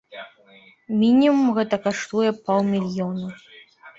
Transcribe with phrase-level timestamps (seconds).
[1.01, 3.27] Мінімум гэта каштуе паўмільёна.